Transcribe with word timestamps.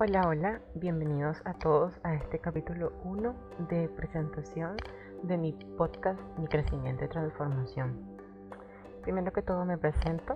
Hola, 0.00 0.28
hola, 0.28 0.60
bienvenidos 0.76 1.38
a 1.44 1.54
todos 1.54 1.92
a 2.04 2.14
este 2.14 2.38
capítulo 2.38 2.92
1 3.02 3.34
de 3.68 3.88
presentación 3.88 4.76
de 5.24 5.36
mi 5.36 5.50
podcast 5.76 6.20
Mi 6.38 6.46
crecimiento 6.46 7.04
y 7.04 7.08
transformación. 7.08 7.98
Primero 9.02 9.32
que 9.32 9.42
todo 9.42 9.64
me 9.64 9.76
presento, 9.76 10.34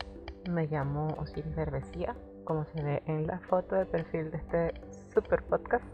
me 0.51 0.67
llamo 0.67 1.06
Osiris 1.17 1.54
Cervecía, 1.54 2.17
como 2.42 2.64
se 2.74 2.83
ve 2.83 3.03
en 3.06 3.28
la 3.28 3.38
foto 3.38 3.76
de 3.76 3.87
perfil 3.87 4.33
de 4.33 4.38
este 4.38 4.74
super 5.14 5.44
podcast. 5.44 5.85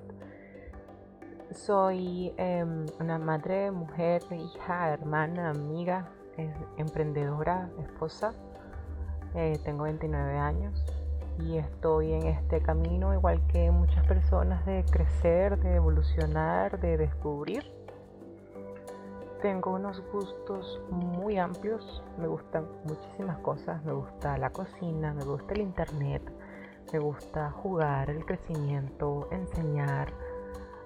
Soy 1.53 2.33
em, 2.39 2.87
una 3.01 3.19
madre, 3.19 3.71
mujer, 3.71 4.23
hija, 4.31 4.95
hermana, 4.95 5.51
amiga, 5.51 6.09
emprendedora, 6.79 7.69
esposa. 7.81 8.33
Eh, 9.35 9.59
tengo 9.63 9.85
29 9.85 10.39
años 10.39 10.98
y 11.39 11.59
estoy 11.59 12.13
en 12.13 12.27
este 12.27 12.61
camino 12.61 13.15
igual 13.15 13.41
que 13.49 13.71
muchas 13.71 14.05
personas 14.07 14.65
de 14.67 14.85
crecer, 14.91 15.59
de 15.59 15.77
evolucionar, 15.77 16.81
de 16.81 16.97
descubrir. 16.97 17.71
Tengo 19.41 19.75
unos 19.75 20.03
gustos 20.11 20.81
muy 20.91 21.39
amplios, 21.39 22.03
me 22.19 22.27
gustan 22.27 22.67
muchísimas 22.85 23.39
cosas, 23.39 23.85
me 23.85 23.93
gusta 23.93 24.37
la 24.37 24.51
cocina, 24.51 25.15
me 25.15 25.25
gusta 25.25 25.55
el 25.55 25.61
internet, 25.61 26.23
me 26.93 26.99
gusta 26.99 27.53
jugar, 27.53 28.11
el 28.11 28.25
crecimiento, 28.25 29.29
enseñar, 29.31 30.13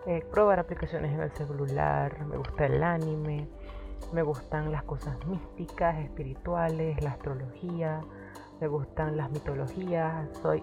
eh, 0.06 0.22
probar 0.30 0.58
aplicaciones 0.58 1.12
en 1.14 1.20
el 1.20 1.30
celular, 1.32 2.26
me 2.26 2.36
gusta 2.36 2.66
el 2.66 2.82
anime, 2.82 3.48
me 4.12 4.22
gustan 4.22 4.70
las 4.70 4.82
cosas 4.82 5.16
místicas, 5.26 5.98
espirituales, 6.00 7.02
la 7.02 7.12
astrología, 7.12 8.02
me 8.62 8.68
gustan 8.68 9.16
las 9.16 9.28
mitologías, 9.32 10.28
soy 10.40 10.62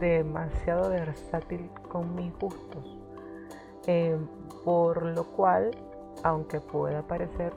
demasiado 0.00 0.88
versátil 0.88 1.68
con 1.90 2.14
mis 2.14 2.32
gustos. 2.38 2.96
Eh, 3.86 4.16
por 4.64 5.02
lo 5.02 5.24
cual, 5.24 5.70
aunque 6.22 6.58
pueda 6.58 7.02
parecer 7.02 7.52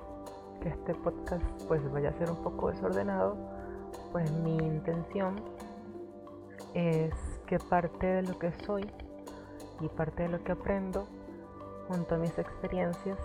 que 0.59 0.67
este 0.67 0.93
podcast 0.93 1.41
pues 1.69 1.89
vaya 1.89 2.09
a 2.09 2.13
ser 2.17 2.29
un 2.29 2.43
poco 2.43 2.69
desordenado, 2.69 3.37
pues 4.11 4.29
mi 4.29 4.57
intención 4.57 5.37
es 6.73 7.13
que 7.45 7.57
parte 7.57 8.07
de 8.07 8.23
lo 8.23 8.37
que 8.37 8.51
soy 8.65 8.85
y 9.79 9.87
parte 9.87 10.23
de 10.23 10.29
lo 10.29 10.43
que 10.43 10.51
aprendo 10.51 11.07
junto 11.87 12.15
a 12.15 12.17
mis 12.17 12.37
experiencias 12.37 13.19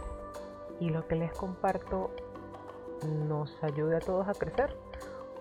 y 0.79 0.91
lo 0.91 1.09
que 1.09 1.17
les 1.17 1.33
comparto 1.33 2.13
nos 3.27 3.53
ayude 3.65 3.97
a 3.97 4.01
todos 4.01 4.29
a 4.29 4.35
crecer 4.35 4.92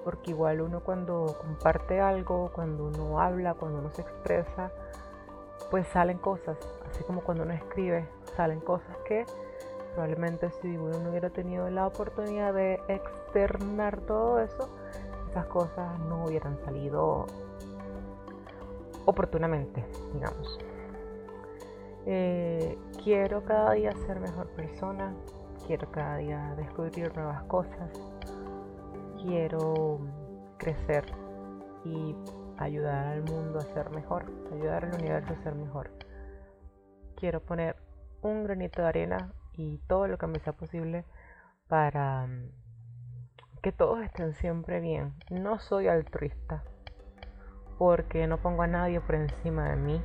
porque 0.04 0.32
igual 0.32 0.62
uno 0.62 0.82
cuando 0.82 1.38
comparte 1.40 2.00
algo, 2.00 2.52
cuando 2.54 2.86
uno 2.86 3.20
habla, 3.20 3.54
cuando 3.54 3.80
uno 3.80 3.92
se 3.92 4.02
expresa, 4.02 4.72
pues 5.70 5.88
salen 5.88 6.18
cosas, 6.18 6.58
así 6.90 7.04
como 7.04 7.22
cuando 7.22 7.44
uno 7.44 7.54
escribe, 7.54 8.08
salen 8.36 8.60
cosas 8.60 8.96
que 9.08 9.26
probablemente 9.94 10.50
si 10.62 10.78
uno 10.78 11.00
no 11.00 11.10
hubiera 11.10 11.30
tenido 11.30 11.70
la 11.70 11.88
oportunidad 11.88 12.54
de 12.54 12.82
externar 12.88 14.02
todo 14.02 14.40
eso, 14.40 14.70
esas 15.30 15.46
cosas 15.46 16.00
no 16.00 16.26
hubieran 16.26 16.58
salido 16.66 17.26
oportunamente, 19.06 19.86
digamos. 20.14 20.60
Eh, 22.06 22.78
quiero 23.04 23.44
cada 23.44 23.74
día 23.74 23.92
ser 24.08 24.20
mejor 24.20 24.48
persona, 24.50 25.14
quiero 25.68 25.90
cada 25.92 26.18
día 26.18 26.56
descubrir 26.58 27.16
nuevas 27.16 27.44
cosas, 27.44 27.90
quiero 29.22 30.00
crecer 30.58 31.06
y 31.84 32.16
ayudar 32.58 33.08
al 33.08 33.24
mundo 33.24 33.60
a 33.60 33.74
ser 33.74 33.90
mejor, 33.92 34.26
ayudar 34.52 34.86
al 34.86 34.96
universo 34.96 35.34
a 35.34 35.44
ser 35.44 35.56
mejor. 35.56 35.92
Quiero 37.16 37.42
poner 37.42 37.76
un 38.22 38.44
granito 38.44 38.82
de 38.82 38.88
arena 38.88 39.34
y 39.54 39.80
todo 39.88 40.08
lo 40.08 40.18
que 40.18 40.28
me 40.28 40.40
sea 40.40 40.54
posible 40.54 41.06
para 41.68 42.28
mm, 42.28 42.50
que 43.62 43.72
todos 43.72 44.02
estén 44.04 44.34
siempre 44.36 44.80
bien. 44.80 45.14
No 45.30 45.60
soy 45.60 45.88
altruista 45.88 46.64
porque 47.78 48.28
no 48.28 48.38
pongo 48.38 48.64
a 48.64 48.68
nadie 48.68 49.02
por 49.02 49.16
encima 49.16 49.70
de 49.70 49.76
mí, 49.76 50.02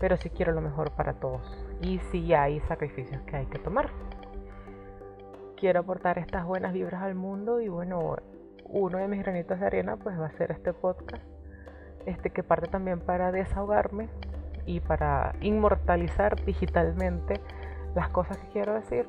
pero 0.00 0.16
sí 0.16 0.30
quiero 0.30 0.52
lo 0.52 0.60
mejor 0.60 0.92
para 0.92 1.14
todos. 1.14 1.66
Y 1.80 1.98
sí 2.10 2.34
hay 2.34 2.60
sacrificios 2.60 3.22
que 3.22 3.36
hay 3.36 3.46
que 3.46 3.58
tomar 3.58 3.90
quiero 5.62 5.78
aportar 5.78 6.18
estas 6.18 6.44
buenas 6.44 6.72
vibras 6.72 7.04
al 7.04 7.14
mundo 7.14 7.60
y 7.60 7.68
bueno, 7.68 8.16
uno 8.64 8.98
de 8.98 9.06
mis 9.06 9.20
granitos 9.20 9.60
de 9.60 9.66
arena 9.66 9.96
pues 9.96 10.18
va 10.18 10.26
a 10.26 10.32
ser 10.32 10.50
este 10.50 10.72
podcast, 10.72 11.22
este 12.04 12.30
que 12.30 12.42
parte 12.42 12.66
también 12.66 12.98
para 12.98 13.30
desahogarme 13.30 14.08
y 14.66 14.80
para 14.80 15.36
inmortalizar 15.40 16.44
digitalmente 16.44 17.40
las 17.94 18.08
cosas 18.08 18.38
que 18.38 18.48
quiero 18.48 18.74
decir. 18.74 19.06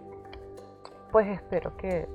Pues 1.11 1.25
espero 1.27 1.75
que 1.75 2.07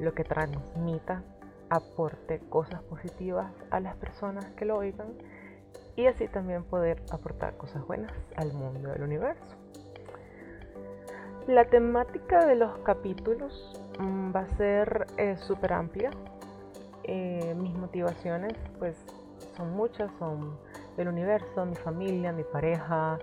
lo 0.00 0.14
que 0.14 0.24
transmita 0.24 1.22
aporte 1.68 2.40
cosas 2.48 2.82
positivas 2.82 3.52
a 3.70 3.78
las 3.78 3.94
personas 3.94 4.46
que 4.56 4.64
lo 4.64 4.78
oigan 4.78 5.12
y 5.94 6.06
así 6.06 6.26
también 6.26 6.64
poder 6.64 7.04
aportar 7.12 7.56
cosas 7.56 7.86
buenas 7.86 8.10
al 8.34 8.52
mundo 8.52 8.90
del 8.90 9.04
universo. 9.04 9.59
La 11.46 11.64
temática 11.64 12.44
de 12.44 12.54
los 12.54 12.78
capítulos 12.78 13.72
mm, 13.98 14.34
va 14.34 14.40
a 14.40 14.56
ser 14.56 15.06
eh, 15.16 15.36
súper 15.38 15.72
amplia. 15.72 16.10
Eh, 17.04 17.54
mis 17.56 17.74
motivaciones 17.74 18.52
pues 18.78 18.96
son 19.56 19.72
muchas, 19.72 20.10
son 20.18 20.58
del 20.96 21.08
universo, 21.08 21.64
mi 21.64 21.74
familia, 21.76 22.32
mi 22.32 22.44
pareja, 22.44 23.18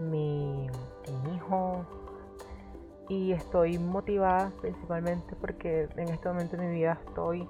mi, 0.00 0.66
hijo. 1.34 1.84
Y 3.08 3.32
estoy 3.32 3.78
motivada 3.78 4.52
principalmente 4.60 5.34
porque 5.40 5.88
en 5.96 6.08
este 6.08 6.28
momento 6.28 6.56
de 6.56 6.66
mi 6.66 6.74
vida 6.74 6.98
estoy 7.06 7.48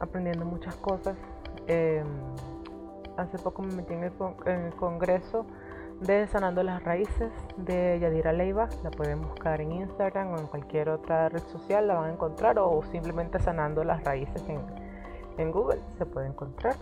aprendiendo 0.00 0.44
muchas 0.44 0.74
cosas. 0.76 1.16
Em, 1.68 2.06
hace 3.16 3.38
poco 3.38 3.62
me 3.62 3.72
metí 3.74 3.94
en 3.94 4.04
el 4.04 4.74
congreso 4.74 5.46
de 6.00 6.26
Sanando 6.28 6.62
las 6.62 6.82
Raíces 6.82 7.30
de 7.58 7.98
Yadira 8.00 8.32
Leiva. 8.32 8.68
La 8.82 8.90
pueden 8.90 9.20
buscar 9.22 9.60
en 9.60 9.72
Instagram 9.72 10.32
o 10.32 10.38
en 10.38 10.46
cualquier 10.46 10.88
otra 10.88 11.28
red 11.28 11.42
social, 11.44 11.86
la 11.86 11.94
van 11.94 12.10
a 12.10 12.12
encontrar 12.12 12.58
o 12.58 12.82
simplemente 12.90 13.38
Sanando 13.38 13.84
las 13.84 14.02
Raíces 14.02 14.42
en, 14.48 14.60
en 15.36 15.50
Google 15.50 15.80
se 15.98 16.06
puede 16.06 16.28
encontrar. 16.28 16.76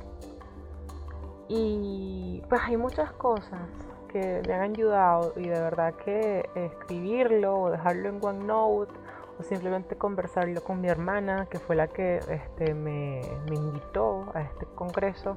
Y 1.48 2.42
pues 2.48 2.60
hay 2.64 2.76
muchas 2.76 3.10
cosas 3.12 3.60
que 4.08 4.42
me 4.46 4.54
han 4.54 4.72
ayudado 4.72 5.32
y 5.36 5.48
de 5.48 5.60
verdad 5.60 5.94
que 5.94 6.48
escribirlo 6.54 7.60
o 7.60 7.70
dejarlo 7.70 8.08
en 8.08 8.24
OneNote 8.24 8.92
o 9.38 9.42
simplemente 9.42 9.96
conversarlo 9.96 10.62
con 10.62 10.80
mi 10.80 10.88
hermana 10.88 11.46
que 11.46 11.58
fue 11.58 11.76
la 11.76 11.88
que 11.88 12.18
este, 12.28 12.74
me, 12.74 13.20
me 13.48 13.56
invitó 13.56 14.26
a 14.34 14.42
este 14.42 14.66
congreso, 14.74 15.36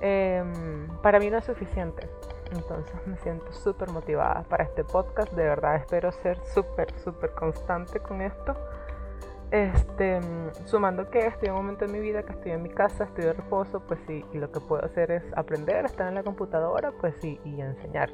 em, 0.00 0.88
para 1.02 1.18
mí 1.18 1.30
no 1.30 1.38
es 1.38 1.44
suficiente 1.44 2.08
entonces 2.54 2.94
me 3.06 3.16
siento 3.18 3.52
súper 3.52 3.90
motivada 3.90 4.42
para 4.44 4.64
este 4.64 4.84
podcast. 4.84 5.32
De 5.32 5.44
verdad 5.44 5.76
espero 5.76 6.12
ser 6.12 6.38
súper, 6.54 6.92
súper 7.00 7.32
constante 7.32 8.00
con 8.00 8.20
esto. 8.20 8.54
Este, 9.50 10.20
sumando 10.64 11.08
que 11.10 11.26
estoy 11.26 11.46
en 11.46 11.54
un 11.54 11.60
momento 11.60 11.86
de 11.86 11.92
mi 11.92 12.00
vida 12.00 12.24
que 12.24 12.32
estoy 12.32 12.52
en 12.52 12.62
mi 12.62 12.70
casa, 12.70 13.04
estoy 13.04 13.24
de 13.24 13.34
reposo, 13.34 13.80
pues 13.86 14.00
sí, 14.06 14.24
y 14.32 14.38
lo 14.38 14.50
que 14.50 14.58
puedo 14.58 14.84
hacer 14.84 15.12
es 15.12 15.22
aprender, 15.36 15.84
estar 15.84 16.08
en 16.08 16.16
la 16.16 16.24
computadora, 16.24 16.90
pues 17.00 17.14
sí, 17.20 17.38
y 17.44 17.60
enseñar. 17.60 18.10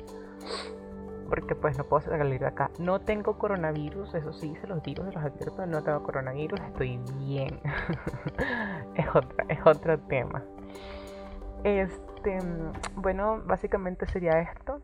Porque 1.30 1.54
pues 1.54 1.78
no 1.78 1.84
puedo 1.84 2.02
salir 2.02 2.40
de 2.40 2.46
acá. 2.46 2.70
No 2.78 3.00
tengo 3.00 3.38
coronavirus, 3.38 4.14
eso 4.16 4.32
sí, 4.34 4.54
se 4.60 4.66
los 4.66 4.82
digo, 4.82 5.04
se 5.04 5.12
los 5.12 5.24
advierto, 5.24 5.64
no 5.64 5.82
tengo 5.82 6.02
coronavirus, 6.02 6.60
estoy 6.60 7.00
bien. 7.16 7.60
es, 8.96 9.06
otra, 9.14 9.46
es 9.48 9.60
otro 9.64 9.98
tema. 10.00 10.42
Este, 11.64 12.09
este, 12.20 12.38
bueno, 12.96 13.42
básicamente 13.46 14.06
sería 14.06 14.40
esto. 14.40 14.82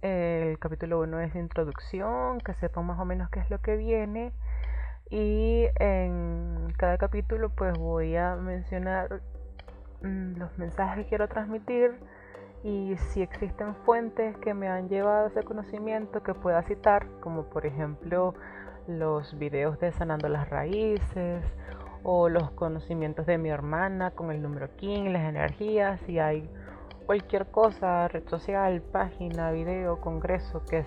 El 0.00 0.58
capítulo 0.58 1.00
1 1.00 1.20
es 1.20 1.34
introducción, 1.34 2.38
que 2.38 2.54
sepan 2.54 2.86
más 2.86 2.98
o 2.98 3.04
menos 3.04 3.28
qué 3.30 3.40
es 3.40 3.50
lo 3.50 3.60
que 3.60 3.76
viene. 3.76 4.32
Y 5.10 5.66
en 5.78 6.72
cada 6.78 6.96
capítulo 6.96 7.50
pues 7.50 7.76
voy 7.78 8.16
a 8.16 8.36
mencionar 8.36 9.20
mm, 10.02 10.36
los 10.38 10.56
mensajes 10.58 11.04
que 11.04 11.08
quiero 11.10 11.28
transmitir 11.28 11.98
y 12.62 12.96
si 12.96 13.22
existen 13.22 13.74
fuentes 13.84 14.36
que 14.38 14.52
me 14.54 14.68
han 14.68 14.88
llevado 14.88 15.28
ese 15.28 15.42
conocimiento 15.42 16.22
que 16.22 16.34
pueda 16.34 16.62
citar, 16.62 17.06
como 17.20 17.44
por 17.44 17.66
ejemplo 17.66 18.34
los 18.86 19.38
videos 19.38 19.78
de 19.78 19.92
Sanando 19.92 20.28
las 20.28 20.48
Raíces 20.48 21.44
o 22.02 22.28
los 22.28 22.50
conocimientos 22.52 23.26
de 23.26 23.38
mi 23.38 23.50
hermana 23.50 24.12
con 24.12 24.30
el 24.30 24.42
número 24.42 24.74
King, 24.76 25.10
las 25.10 25.28
energías, 25.28 26.00
si 26.06 26.18
hay 26.18 26.48
cualquier 27.06 27.46
cosa, 27.46 28.08
red 28.08 28.28
social, 28.28 28.82
página, 28.82 29.50
video, 29.50 30.00
congreso 30.00 30.62
que 30.64 30.84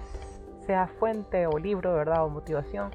sea 0.65 0.87
fuente 0.87 1.47
o 1.47 1.57
libro, 1.57 1.93
¿verdad? 1.93 2.23
O 2.25 2.29
motivación 2.29 2.91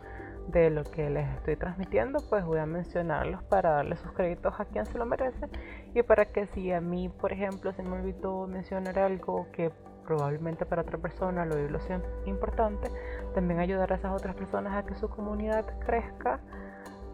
de 0.49 0.71
lo 0.71 0.85
que 0.85 1.11
les 1.11 1.29
estoy 1.35 1.57
transmitiendo, 1.57 2.21
pues 2.31 2.45
voy 2.45 2.59
a 2.59 2.67
mencionarlos 2.67 3.43
para 3.45 3.71
darle 3.71 3.97
sus 3.97 4.13
créditos 4.13 4.55
a 4.59 4.65
quien 4.65 4.87
se 4.87 4.97
lo 4.97 5.05
merece 5.05 5.49
y 5.93 6.03
para 6.03 6.27
que 6.27 6.47
si 6.47 6.73
a 6.73 6.81
mí, 6.81 7.09
por 7.09 7.33
ejemplo, 7.33 7.73
se 7.73 7.83
me 7.83 7.97
olvidó 7.97 8.47
mencionar 8.47 8.99
algo 8.99 9.49
que 9.53 9.73
probablemente 10.07 10.65
para 10.65 10.83
otra 10.83 10.99
persona 10.99 11.45
lo 11.45 11.57
oírlo 11.57 11.81
sea 11.81 12.01
importante, 12.27 12.91
también 13.35 13.59
ayudar 13.59 13.93
a 13.93 13.97
esas 13.97 14.13
otras 14.13 14.37
personas 14.37 14.77
a 14.77 14.87
que 14.87 14.95
su 14.95 15.09
comunidad 15.09 15.65
crezca 15.81 16.41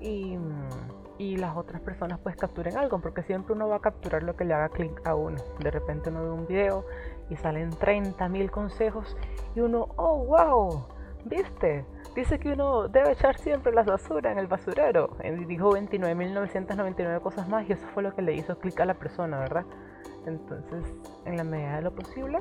y, 0.02 1.36
las 1.36 1.56
otras 1.56 1.80
personas 1.80 2.18
pues 2.18 2.36
capturen 2.36 2.76
algo, 2.76 3.00
porque 3.00 3.22
siempre 3.22 3.54
uno 3.54 3.68
va 3.68 3.76
a 3.76 3.80
capturar 3.80 4.22
lo 4.24 4.34
que 4.34 4.44
le 4.44 4.54
haga 4.54 4.68
clic 4.68 5.00
a 5.06 5.14
uno. 5.14 5.36
De 5.60 5.70
repente 5.70 6.10
uno 6.10 6.24
ve 6.24 6.30
un 6.30 6.46
video 6.46 6.84
y 7.30 7.36
salen 7.36 7.70
30.000 7.70 8.50
consejos 8.50 9.16
y 9.54 9.60
uno, 9.60 9.88
oh 9.96 10.24
wow, 10.24 10.84
¿viste? 11.24 11.84
Dice 12.16 12.38
que 12.38 12.52
uno 12.52 12.88
debe 12.88 13.12
echar 13.12 13.38
siempre 13.38 13.72
la 13.72 13.84
basura 13.84 14.32
en 14.32 14.38
el 14.38 14.48
basurero. 14.48 15.16
Y 15.22 15.44
dijo 15.44 15.70
29.999 15.70 17.20
cosas 17.20 17.48
más 17.48 17.68
y 17.68 17.72
eso 17.72 17.86
fue 17.94 18.02
lo 18.02 18.14
que 18.14 18.22
le 18.22 18.34
hizo 18.34 18.58
clic 18.58 18.80
a 18.80 18.84
la 18.84 18.94
persona, 18.94 19.38
¿verdad? 19.38 19.64
Entonces, 20.26 20.84
en 21.24 21.36
la 21.36 21.44
medida 21.44 21.76
de 21.76 21.82
lo 21.82 21.94
posible, 21.94 22.40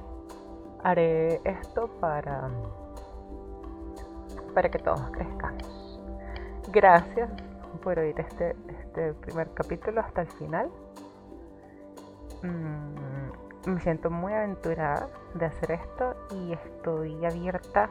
haré 0.84 1.40
esto 1.46 1.88
para, 2.00 2.50
para 4.56 4.70
que 4.70 4.80
todos 4.80 5.02
crezcamos. 5.12 6.00
Gracias 6.72 7.30
por 7.80 8.00
oír 8.00 8.20
este, 8.20 8.56
este 8.68 9.14
primer 9.14 9.50
capítulo 9.54 10.02
hasta 10.02 10.22
el 10.22 10.28
final. 10.28 10.70
Mm, 12.44 13.70
me 13.70 13.80
siento 13.82 14.10
muy 14.10 14.34
aventurada 14.34 15.08
de 15.36 15.46
hacer 15.46 15.72
esto 15.72 16.16
y 16.32 16.54
estoy 16.54 17.24
abierta 17.26 17.90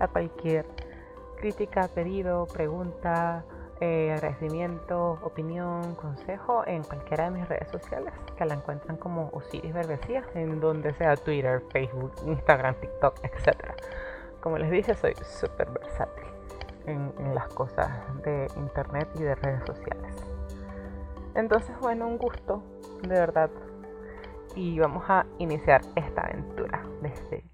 a 0.00 0.08
cualquier 0.08 0.66
crítica, 1.38 1.88
pedido, 1.88 2.46
pregunta, 2.46 3.44
eh, 3.80 4.12
agradecimiento, 4.12 5.18
opinión, 5.22 5.94
consejo 5.94 6.64
en 6.66 6.82
cualquiera 6.82 7.24
de 7.24 7.30
mis 7.30 7.48
redes 7.48 7.68
sociales 7.70 8.12
que 8.36 8.44
la 8.44 8.54
encuentran 8.54 8.96
como 8.96 9.30
Osiris 9.32 9.72
Berbecía 9.72 10.24
en 10.34 10.60
donde 10.60 10.94
sea 10.94 11.16
Twitter, 11.16 11.62
Facebook, 11.70 12.12
Instagram, 12.26 12.74
TikTok, 12.76 13.20
etc. 13.24 13.72
Como 14.40 14.58
les 14.58 14.70
dije, 14.70 14.94
soy 14.94 15.14
súper 15.14 15.70
versátil 15.70 16.33
en, 16.86 17.34
las 17.34 17.48
cosas 17.48 17.90
de 18.22 18.46
internet 18.56 19.08
y 19.14 19.22
de 19.22 19.34
redes 19.34 19.64
sociales. 19.66 20.14
Entonces, 21.34 21.76
bueno, 21.80 22.06
un 22.06 22.18
gusto, 22.18 22.62
de 23.02 23.08
verdad. 23.08 23.50
Y 24.54 24.78
vamos 24.78 25.04
a 25.08 25.26
iniciar 25.38 25.80
esta 25.96 26.22
aventura 26.22 26.86
desde 27.02 27.44